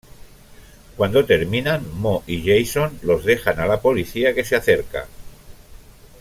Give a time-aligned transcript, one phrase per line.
[0.97, 5.05] Cuando terminan, Mo y Jason los dejan a la policía que se acerca.